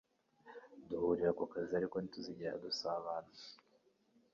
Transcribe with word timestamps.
Duhurira 0.89 1.31
ku 1.37 1.43
kazi 1.51 1.71
ariko 1.79 1.95
ntituzigera 1.99 2.61
dusabana 2.65 3.33